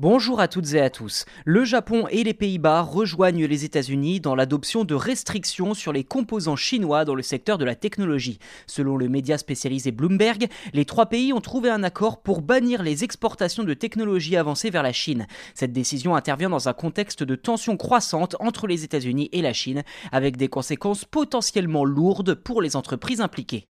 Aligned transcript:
Bonjour 0.00 0.38
à 0.38 0.46
toutes 0.46 0.74
et 0.74 0.80
à 0.80 0.90
tous. 0.90 1.24
Le 1.44 1.64
Japon 1.64 2.06
et 2.08 2.22
les 2.22 2.32
Pays-Bas 2.32 2.82
rejoignent 2.82 3.46
les 3.46 3.64
États-Unis 3.64 4.20
dans 4.20 4.36
l'adoption 4.36 4.84
de 4.84 4.94
restrictions 4.94 5.74
sur 5.74 5.92
les 5.92 6.04
composants 6.04 6.54
chinois 6.54 7.04
dans 7.04 7.16
le 7.16 7.22
secteur 7.22 7.58
de 7.58 7.64
la 7.64 7.74
technologie. 7.74 8.38
Selon 8.68 8.96
le 8.96 9.08
média 9.08 9.38
spécialisé 9.38 9.90
Bloomberg, 9.90 10.46
les 10.72 10.84
trois 10.84 11.06
pays 11.06 11.32
ont 11.32 11.40
trouvé 11.40 11.68
un 11.68 11.82
accord 11.82 12.22
pour 12.22 12.42
bannir 12.42 12.84
les 12.84 13.02
exportations 13.02 13.64
de 13.64 13.74
technologies 13.74 14.36
avancées 14.36 14.70
vers 14.70 14.84
la 14.84 14.92
Chine. 14.92 15.26
Cette 15.52 15.72
décision 15.72 16.14
intervient 16.14 16.50
dans 16.50 16.68
un 16.68 16.74
contexte 16.74 17.24
de 17.24 17.34
tensions 17.34 17.76
croissantes 17.76 18.36
entre 18.38 18.68
les 18.68 18.84
États-Unis 18.84 19.30
et 19.32 19.42
la 19.42 19.52
Chine, 19.52 19.82
avec 20.12 20.36
des 20.36 20.46
conséquences 20.46 21.04
potentiellement 21.06 21.84
lourdes 21.84 22.36
pour 22.36 22.62
les 22.62 22.76
entreprises 22.76 23.20
impliquées. 23.20 23.66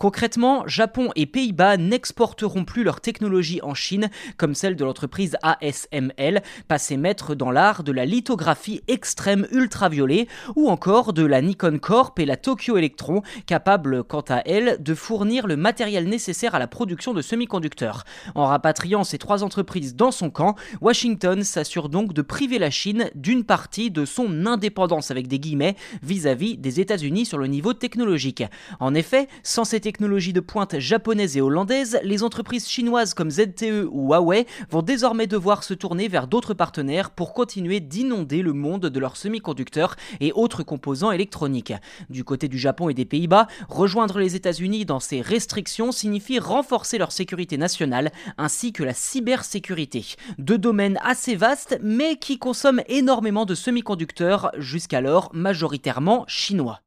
Concrètement, 0.00 0.66
Japon 0.66 1.10
et 1.14 1.26
Pays-Bas 1.26 1.76
n'exporteront 1.76 2.64
plus 2.64 2.84
leur 2.84 3.02
technologie 3.02 3.60
en 3.62 3.74
Chine, 3.74 4.08
comme 4.38 4.54
celle 4.54 4.74
de 4.74 4.82
l'entreprise 4.82 5.36
ASML, 5.42 6.42
passée 6.68 6.96
maître 6.96 7.34
dans 7.34 7.50
l'art 7.50 7.84
de 7.84 7.92
la 7.92 8.06
lithographie 8.06 8.80
extrême 8.88 9.46
ultraviolet, 9.52 10.26
ou 10.56 10.70
encore 10.70 11.12
de 11.12 11.22
la 11.26 11.42
Nikon 11.42 11.78
Corp 11.78 12.18
et 12.18 12.24
la 12.24 12.38
Tokyo 12.38 12.78
Electron, 12.78 13.20
capables 13.44 14.02
quant 14.02 14.24
à 14.30 14.38
elles 14.46 14.82
de 14.82 14.94
fournir 14.94 15.46
le 15.46 15.58
matériel 15.58 16.08
nécessaire 16.08 16.54
à 16.54 16.58
la 16.58 16.66
production 16.66 17.12
de 17.12 17.20
semi-conducteurs. 17.20 18.04
En 18.34 18.46
rapatriant 18.46 19.04
ces 19.04 19.18
trois 19.18 19.44
entreprises 19.44 19.96
dans 19.96 20.12
son 20.12 20.30
camp, 20.30 20.54
Washington 20.80 21.44
s'assure 21.44 21.90
donc 21.90 22.14
de 22.14 22.22
priver 22.22 22.58
la 22.58 22.70
Chine 22.70 23.10
d'une 23.14 23.44
partie 23.44 23.90
de 23.90 24.06
son 24.06 24.46
indépendance 24.46 25.10
avec 25.10 25.28
des 25.28 25.38
guillemets 25.38 25.76
vis-à-vis 26.02 26.56
des 26.56 26.80
États-Unis 26.80 27.26
sur 27.26 27.36
le 27.36 27.48
niveau 27.48 27.74
technologique. 27.74 28.44
En 28.78 28.94
effet, 28.94 29.28
sans 29.42 29.64
ces 29.66 29.89
technologies 29.90 30.32
de 30.32 30.38
pointe 30.38 30.78
japonaises 30.78 31.36
et 31.36 31.40
hollandaises, 31.40 31.98
les 32.04 32.22
entreprises 32.22 32.68
chinoises 32.68 33.12
comme 33.12 33.28
ZTE 33.28 33.88
ou 33.90 34.06
Huawei 34.06 34.46
vont 34.70 34.82
désormais 34.82 35.26
devoir 35.26 35.64
se 35.64 35.74
tourner 35.74 36.06
vers 36.06 36.28
d'autres 36.28 36.54
partenaires 36.54 37.10
pour 37.10 37.34
continuer 37.34 37.80
d'inonder 37.80 38.42
le 38.42 38.52
monde 38.52 38.86
de 38.86 39.00
leurs 39.00 39.16
semi-conducteurs 39.16 39.96
et 40.20 40.30
autres 40.30 40.62
composants 40.62 41.10
électroniques. 41.10 41.72
Du 42.08 42.22
côté 42.22 42.46
du 42.46 42.56
Japon 42.56 42.88
et 42.88 42.94
des 42.94 43.04
Pays-Bas, 43.04 43.48
rejoindre 43.68 44.20
les 44.20 44.36
États-Unis 44.36 44.84
dans 44.84 45.00
ces 45.00 45.22
restrictions 45.22 45.90
signifie 45.90 46.38
renforcer 46.38 46.96
leur 46.96 47.10
sécurité 47.10 47.58
nationale 47.58 48.12
ainsi 48.38 48.72
que 48.72 48.84
la 48.84 48.94
cybersécurité. 48.94 50.04
Deux 50.38 50.58
domaines 50.58 51.00
assez 51.02 51.34
vastes 51.34 51.80
mais 51.82 52.14
qui 52.14 52.38
consomment 52.38 52.84
énormément 52.86 53.44
de 53.44 53.56
semi-conducteurs, 53.56 54.52
jusqu'alors 54.56 55.30
majoritairement 55.32 56.24
chinois. 56.28 56.80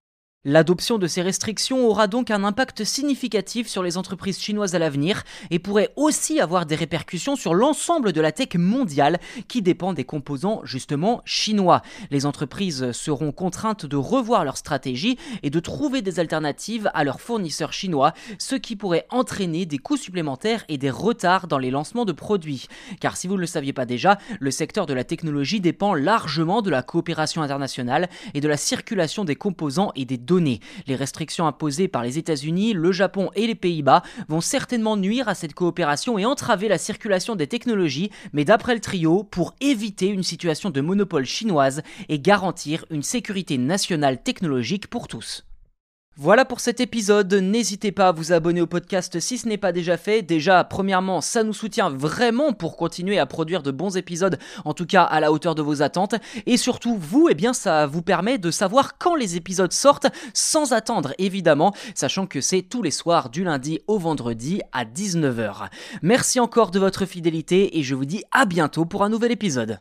L'adoption 0.45 0.97
de 0.97 1.07
ces 1.07 1.21
restrictions 1.21 1.87
aura 1.87 2.07
donc 2.07 2.29
un 2.29 2.43
impact 2.43 2.83
significatif 2.83 3.69
sur 3.69 3.81
les 3.81 3.95
entreprises 3.95 4.41
chinoises 4.41 4.75
à 4.75 4.79
l'avenir 4.79 5.23
et 5.51 5.59
pourrait 5.59 5.93
aussi 5.95 6.41
avoir 6.41 6.65
des 6.65 6.75
répercussions 6.75 7.37
sur 7.37 7.53
l'ensemble 7.53 8.11
de 8.11 8.19
la 8.19 8.33
tech 8.33 8.55
mondiale 8.55 9.21
qui 9.47 9.61
dépend 9.61 9.93
des 9.93 10.03
composants 10.03 10.59
justement 10.65 11.21
chinois. 11.23 11.81
Les 12.11 12.25
entreprises 12.25 12.91
seront 12.91 13.31
contraintes 13.31 13.85
de 13.85 13.95
revoir 13.95 14.43
leur 14.43 14.57
stratégie 14.57 15.17
et 15.43 15.49
de 15.49 15.61
trouver 15.61 16.01
des 16.01 16.19
alternatives 16.19 16.91
à 16.93 17.05
leurs 17.05 17.21
fournisseurs 17.21 17.71
chinois, 17.71 18.11
ce 18.37 18.55
qui 18.55 18.75
pourrait 18.75 19.07
entraîner 19.11 19.65
des 19.65 19.77
coûts 19.77 19.95
supplémentaires 19.95 20.65
et 20.67 20.77
des 20.77 20.89
retards 20.89 21.47
dans 21.47 21.57
les 21.57 21.71
lancements 21.71 22.03
de 22.03 22.11
produits. 22.11 22.67
Car 22.99 23.15
si 23.15 23.29
vous 23.29 23.35
ne 23.35 23.39
le 23.39 23.47
saviez 23.47 23.71
pas 23.71 23.85
déjà, 23.85 24.17
le 24.41 24.51
secteur 24.51 24.87
de 24.87 24.93
la 24.93 25.05
technologie 25.05 25.61
dépend 25.61 25.93
largement 25.93 26.61
de 26.61 26.69
la 26.69 26.83
coopération 26.83 27.41
internationale 27.41 28.09
et 28.33 28.41
de 28.41 28.47
la 28.49 28.57
circulation 28.57 29.23
des 29.23 29.37
composants 29.37 29.93
et 29.95 30.03
des 30.03 30.17
les 30.39 30.95
restrictions 30.95 31.47
imposées 31.47 31.87
par 31.87 32.03
les 32.03 32.17
États-Unis, 32.17 32.73
le 32.73 32.91
Japon 32.91 33.29
et 33.35 33.47
les 33.47 33.55
Pays-Bas 33.55 34.03
vont 34.27 34.41
certainement 34.41 34.97
nuire 34.97 35.27
à 35.27 35.35
cette 35.35 35.53
coopération 35.53 36.17
et 36.17 36.25
entraver 36.25 36.67
la 36.67 36.77
circulation 36.77 37.35
des 37.35 37.47
technologies, 37.47 38.11
mais 38.33 38.45
d'après 38.45 38.75
le 38.75 38.81
trio, 38.81 39.23
pour 39.23 39.55
éviter 39.61 40.07
une 40.07 40.23
situation 40.23 40.69
de 40.69 40.81
monopole 40.81 41.25
chinoise 41.25 41.81
et 42.09 42.19
garantir 42.19 42.85
une 42.89 43.03
sécurité 43.03 43.57
nationale 43.57 44.21
technologique 44.21 44.87
pour 44.87 45.07
tous. 45.07 45.43
Voilà 46.15 46.45
pour 46.45 46.59
cet 46.59 46.79
épisode, 46.79 47.33
n'hésitez 47.33 47.91
pas 47.91 48.09
à 48.09 48.11
vous 48.11 48.33
abonner 48.33 48.61
au 48.61 48.67
podcast 48.67 49.19
si 49.19 49.39
ce 49.39 49.47
n'est 49.47 49.57
pas 49.57 49.71
déjà 49.71 49.97
fait. 49.97 50.21
Déjà, 50.21 50.63
premièrement, 50.63 51.21
ça 51.21 51.43
nous 51.43 51.53
soutient 51.53 51.89
vraiment 51.89 52.53
pour 52.53 52.77
continuer 52.77 53.17
à 53.17 53.25
produire 53.25 53.63
de 53.63 53.71
bons 53.71 53.97
épisodes, 53.97 54.37
en 54.63 54.75
tout 54.75 54.85
cas 54.85 55.01
à 55.01 55.19
la 55.19 55.31
hauteur 55.31 55.55
de 55.55 55.63
vos 55.63 55.81
attentes. 55.81 56.13
Et 56.45 56.57
surtout, 56.57 56.95
vous, 56.99 57.29
eh 57.31 57.33
bien, 57.33 57.51
ça 57.51 57.87
vous 57.87 58.03
permet 58.03 58.37
de 58.37 58.51
savoir 58.51 58.99
quand 58.99 59.15
les 59.15 59.37
épisodes 59.37 59.73
sortent, 59.73 60.05
sans 60.35 60.71
attendre 60.71 61.15
évidemment, 61.17 61.73
sachant 61.95 62.27
que 62.27 62.41
c'est 62.41 62.61
tous 62.61 62.83
les 62.83 62.91
soirs 62.91 63.31
du 63.31 63.43
lundi 63.43 63.79
au 63.87 63.97
vendredi 63.97 64.61
à 64.71 64.85
19h. 64.85 65.69
Merci 66.03 66.39
encore 66.39 66.69
de 66.69 66.79
votre 66.79 67.07
fidélité 67.07 67.79
et 67.79 67.81
je 67.81 67.95
vous 67.95 68.05
dis 68.05 68.23
à 68.31 68.45
bientôt 68.45 68.85
pour 68.85 69.03
un 69.03 69.09
nouvel 69.09 69.31
épisode. 69.31 69.79